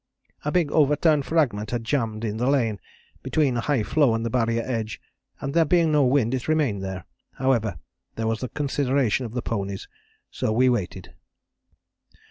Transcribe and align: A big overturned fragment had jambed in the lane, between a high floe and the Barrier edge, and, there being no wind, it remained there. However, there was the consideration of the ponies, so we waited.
A 0.43 0.51
big 0.51 0.71
overturned 0.71 1.27
fragment 1.27 1.69
had 1.69 1.83
jambed 1.83 2.25
in 2.25 2.37
the 2.37 2.49
lane, 2.49 2.79
between 3.21 3.55
a 3.55 3.61
high 3.61 3.83
floe 3.83 4.15
and 4.15 4.25
the 4.25 4.31
Barrier 4.31 4.63
edge, 4.65 4.99
and, 5.39 5.53
there 5.53 5.63
being 5.63 5.91
no 5.91 6.03
wind, 6.05 6.33
it 6.33 6.47
remained 6.47 6.81
there. 6.83 7.05
However, 7.35 7.77
there 8.15 8.25
was 8.25 8.39
the 8.39 8.49
consideration 8.49 9.27
of 9.27 9.35
the 9.35 9.43
ponies, 9.43 9.87
so 10.31 10.51
we 10.51 10.69
waited. 10.69 11.13